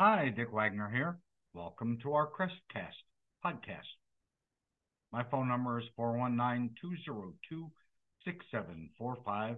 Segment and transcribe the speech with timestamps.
[0.00, 1.18] Hi, Dick Wagner here.
[1.54, 3.02] Welcome to our Crestcast
[3.44, 3.96] podcast.
[5.10, 7.72] My phone number is 419 202
[8.24, 9.56] 6745.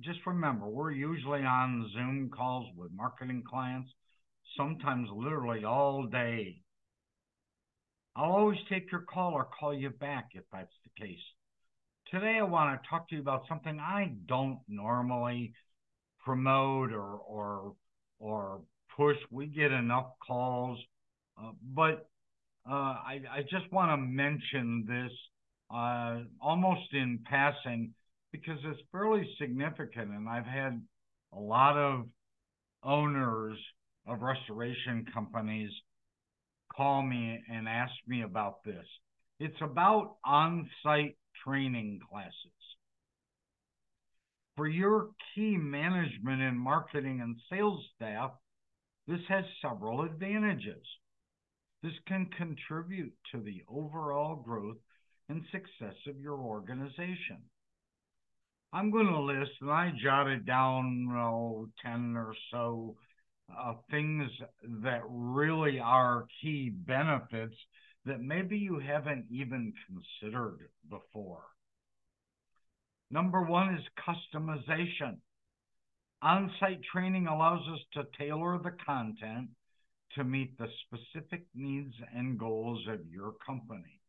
[0.00, 3.88] Just remember, we're usually on Zoom calls with marketing clients,
[4.56, 6.56] sometimes literally all day.
[8.16, 11.22] I'll always take your call or call you back if that's the case.
[12.10, 15.52] Today, I want to talk to you about something I don't normally
[16.24, 17.74] promote or, or,
[18.18, 18.62] or
[18.96, 19.16] push.
[19.30, 20.78] We get enough calls,
[21.38, 22.08] uh, but
[22.68, 25.12] uh, I, I, just want to mention this
[25.74, 27.92] uh, almost in passing
[28.30, 30.80] because it's fairly significant, and I've had
[31.32, 32.06] a lot of
[32.84, 33.58] owners
[34.06, 35.70] of restoration companies
[36.76, 38.84] call me and ask me about this.
[39.40, 42.32] It's about on site training classes.
[44.56, 48.32] For your key management and marketing and sales staff,
[49.06, 50.86] this has several advantages.
[51.82, 54.76] This can contribute to the overall growth
[55.28, 57.42] and success of your organization.
[58.72, 62.96] I'm going to list, and I jotted down oh, 10 or so
[63.56, 64.30] uh, things
[64.82, 67.56] that really are key benefits
[68.06, 70.58] that maybe you haven't even considered
[70.88, 71.42] before.
[73.10, 75.18] Number one is customization.
[76.22, 79.48] On-site training allows us to tailor the content
[80.14, 84.00] to meet the specific needs and goals of your company.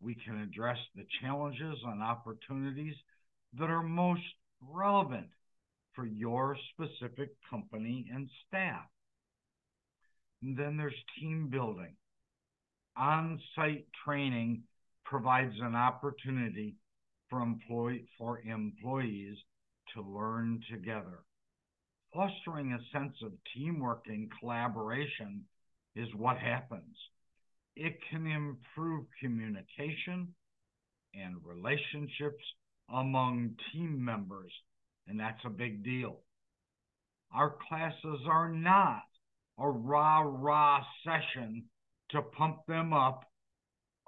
[0.00, 2.94] We can address the challenges and opportunities
[3.58, 4.22] that are most
[4.62, 5.28] relevant
[5.94, 8.86] for your specific company and staff.
[10.42, 11.94] And then there's team building.
[12.96, 14.62] On-site training
[15.04, 16.76] provides an opportunity
[17.28, 19.36] for, employee, for employees
[19.94, 21.20] to learn together.
[22.12, 25.44] Fostering a sense of teamwork and collaboration
[25.96, 26.96] is what happens.
[27.74, 30.34] It can improve communication
[31.14, 32.44] and relationships
[32.92, 34.52] among team members,
[35.08, 36.20] and that's a big deal.
[37.34, 39.02] Our classes are not
[39.58, 41.64] a rah rah session
[42.10, 43.24] to pump them up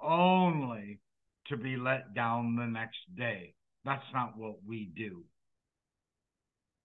[0.03, 1.01] only
[1.47, 3.55] to be let down the next day.
[3.85, 5.25] That's not what we do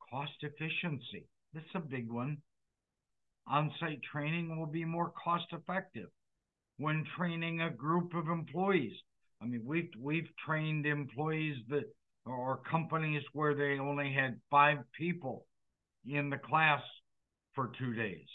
[0.10, 1.26] cost efficiency.
[1.54, 2.38] This is a big one.
[3.48, 6.10] On-site training will be more cost effective
[6.78, 8.94] when training a group of employees.
[9.42, 11.86] I mean, we've we've trained employees that
[12.26, 15.46] or companies where they only had five people
[16.08, 16.82] in the class
[17.56, 18.28] for two days.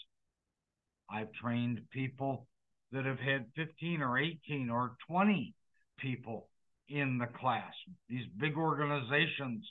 [1.11, 2.47] I've trained people
[2.93, 5.55] that have had 15 or 18 or 20
[5.99, 6.49] people
[6.89, 7.73] in the class.
[8.09, 9.65] These big organizations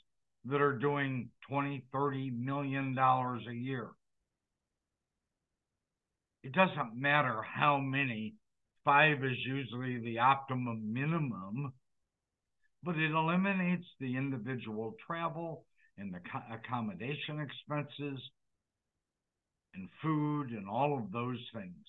[0.46, 3.88] that are doing 20, 30 million dollars a year.
[6.42, 8.34] It doesn't matter how many,
[8.84, 11.72] five is usually the optimum minimum,
[12.82, 15.64] but it eliminates the individual travel
[15.96, 16.20] and the
[16.52, 18.20] accommodation expenses
[19.74, 21.86] and food and all of those things.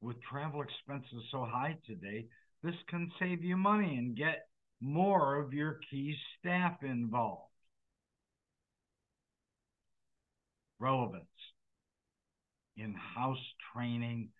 [0.00, 2.26] With travel expenses so high today,
[2.64, 4.48] this can save you money and get
[4.80, 7.51] more of your key staff involved.
[10.82, 11.24] Relevance.
[12.76, 13.38] In-house
[13.72, 14.30] training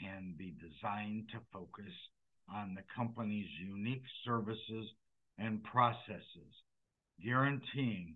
[0.00, 1.92] can be designed to focus
[2.54, 4.86] on the company's unique services
[5.38, 6.52] and processes,
[7.24, 8.14] guaranteeing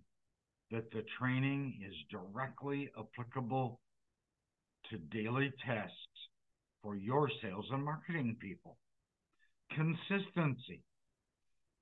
[0.71, 3.79] that the training is directly applicable
[4.89, 5.95] to daily tasks
[6.81, 8.77] for your sales and marketing people.
[9.75, 10.83] Consistency.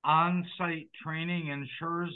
[0.04, 2.10] On-site training ensures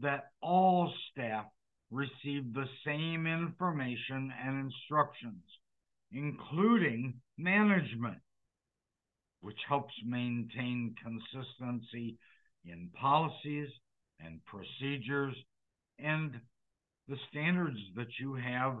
[0.00, 1.44] that all staff
[1.90, 5.42] receive the same information and instructions,
[6.12, 8.18] including management,
[9.40, 12.18] which helps maintain consistency
[12.64, 13.68] in policies
[14.20, 15.34] and procedures
[15.98, 16.40] and
[17.08, 18.76] the standards that you have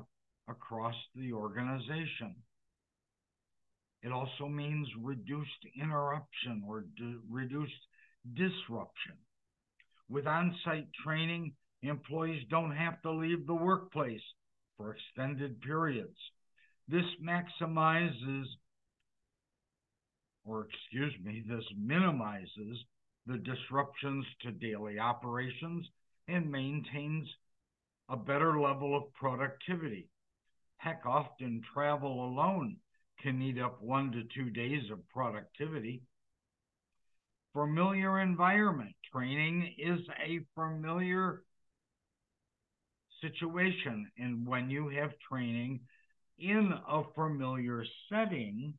[0.48, 2.34] across the organization.
[4.02, 6.84] It also means reduced interruption or
[7.30, 7.72] reduced
[8.34, 9.16] disruption.
[10.08, 14.22] With on site training, Employees don't have to leave the workplace
[14.76, 16.16] for extended periods.
[16.88, 18.44] This maximizes,
[20.44, 22.78] or excuse me, this minimizes
[23.26, 25.86] the disruptions to daily operations
[26.26, 27.28] and maintains
[28.08, 30.08] a better level of productivity.
[30.78, 32.76] Heck, often travel alone
[33.20, 36.02] can eat up one to two days of productivity.
[37.52, 41.42] Familiar environment training is a familiar
[43.20, 44.10] situation.
[44.18, 45.80] And when you have training
[46.38, 48.74] in a familiar setting,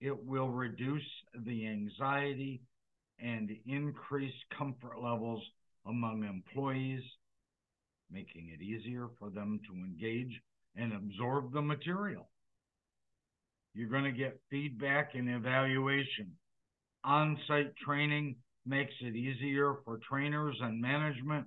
[0.00, 1.06] it will reduce
[1.46, 2.60] the anxiety
[3.18, 5.42] and increase comfort levels
[5.86, 7.02] among employees,
[8.10, 10.40] making it easier for them to engage
[10.76, 12.28] and absorb the material.
[13.74, 16.32] You're going to get feedback and evaluation.
[17.04, 18.36] On site training
[18.66, 21.46] makes it easier for trainers and management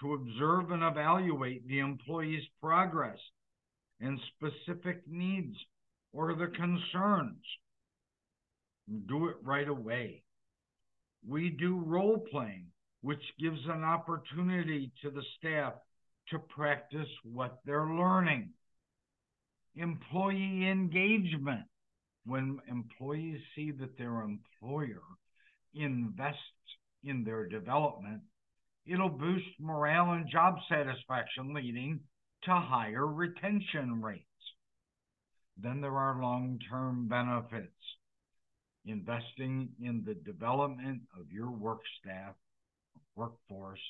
[0.00, 3.18] to observe and evaluate the employee's progress
[4.00, 5.56] and specific needs
[6.12, 7.44] or the concerns.
[9.06, 10.22] Do it right away.
[11.26, 12.66] We do role playing,
[13.02, 15.74] which gives an opportunity to the staff
[16.30, 18.50] to practice what they're learning.
[19.76, 21.66] Employee engagement.
[22.26, 25.02] When employees see that their employer
[25.74, 26.38] invests
[27.02, 28.20] in their development,
[28.92, 32.00] it'll boost morale and job satisfaction, leading
[32.44, 34.24] to higher retention rates.
[35.62, 37.72] Then there are long term benefits.
[38.86, 42.34] Investing in the development of your work staff,
[43.14, 43.80] workforce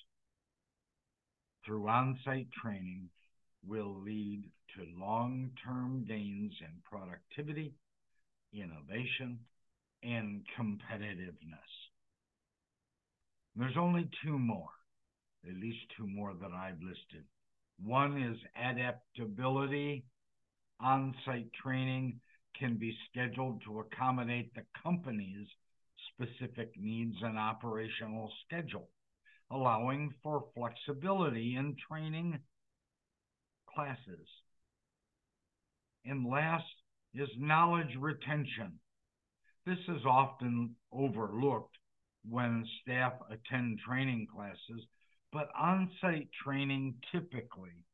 [1.65, 3.09] through on site training
[3.67, 4.43] will lead
[4.75, 7.73] to long term gains in productivity,
[8.53, 9.39] innovation,
[10.03, 11.71] and competitiveness.
[13.57, 14.71] There's only two more,
[15.49, 17.25] at least two more that I've listed.
[17.83, 20.05] One is adaptability.
[20.81, 22.21] On site training
[22.59, 25.47] can be scheduled to accommodate the company's
[26.13, 28.89] specific needs and operational schedule,
[29.51, 32.39] allowing for flexibility in training
[33.75, 34.27] classes.
[36.05, 36.65] And last
[37.15, 38.79] is knowledge retention.
[39.67, 41.77] This is often overlooked
[42.29, 44.87] when staff attend training classes,
[45.33, 47.85] but on site training typically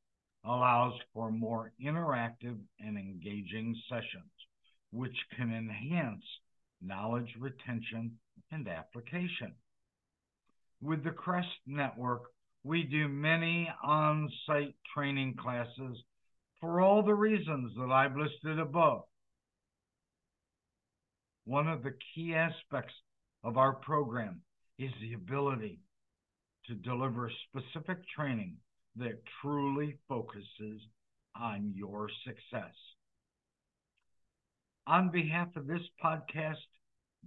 [0.45, 4.31] allows for more interactive and engaging sessions,
[4.93, 6.25] which can enhance
[6.81, 8.13] knowledge retention
[8.53, 9.53] and application.
[10.81, 12.23] With the CREST network,
[12.63, 15.99] we do many on site training classes
[16.61, 19.03] for all the reasons that I've listed above.
[21.45, 22.95] One of the key aspects
[23.45, 24.41] of our program
[24.79, 25.81] is the ability
[26.67, 28.57] to deliver specific training
[28.97, 30.81] that truly focuses
[31.41, 32.75] on your success.
[34.87, 36.57] On behalf of this podcast,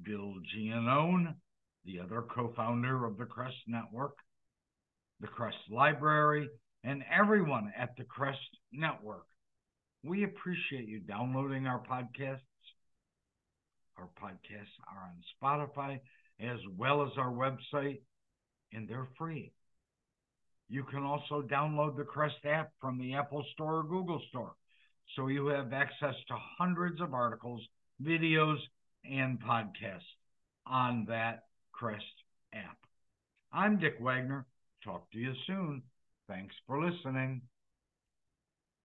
[0.04, 1.36] Bill Giannone,
[1.86, 4.16] the other co founder of the CREST Network,
[5.20, 6.50] the CREST Library,
[6.84, 8.40] and everyone at the CREST
[8.72, 9.26] Network,
[10.04, 12.40] we appreciate you downloading our podcasts.
[13.98, 16.00] Our podcasts are on Spotify
[16.40, 18.00] as well as our website,
[18.74, 19.52] and they're free.
[20.70, 24.54] You can also download the Crest app from the Apple Store or Google Store,
[25.16, 27.62] so you have access to hundreds of articles,
[28.04, 28.60] videos,
[29.04, 30.02] and podcasts
[30.68, 32.04] on that Crest
[32.54, 32.78] app.
[33.52, 34.46] I'm Dick Wagner.
[34.84, 35.82] Talk to you soon.
[36.28, 37.42] Thanks for listening.